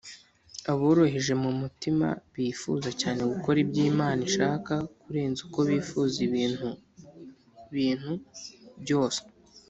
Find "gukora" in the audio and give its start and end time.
3.31-3.57